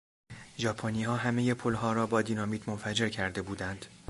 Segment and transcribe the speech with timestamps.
[0.57, 3.85] ژاپنیها همهی پلها را با دینامیت منفجر کرده بودند.